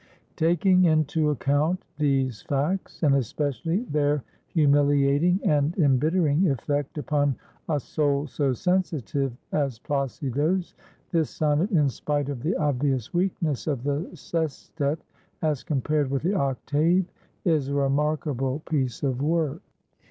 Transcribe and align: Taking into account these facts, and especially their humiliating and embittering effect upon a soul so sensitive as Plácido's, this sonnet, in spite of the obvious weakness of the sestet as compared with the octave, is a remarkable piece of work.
Taking 0.35 0.85
into 0.85 1.29
account 1.29 1.85
these 1.99 2.41
facts, 2.41 3.03
and 3.03 3.13
especially 3.13 3.83
their 3.83 4.23
humiliating 4.47 5.39
and 5.43 5.77
embittering 5.77 6.49
effect 6.49 6.97
upon 6.97 7.35
a 7.69 7.79
soul 7.79 8.25
so 8.25 8.51
sensitive 8.53 9.31
as 9.51 9.77
Plácido's, 9.77 10.73
this 11.11 11.29
sonnet, 11.29 11.69
in 11.69 11.87
spite 11.87 12.29
of 12.29 12.41
the 12.41 12.55
obvious 12.55 13.13
weakness 13.13 13.67
of 13.67 13.83
the 13.83 14.09
sestet 14.15 14.97
as 15.43 15.61
compared 15.63 16.09
with 16.09 16.23
the 16.23 16.33
octave, 16.33 17.05
is 17.45 17.67
a 17.69 17.75
remarkable 17.75 18.61
piece 18.65 19.03
of 19.03 19.21
work. 19.21 19.61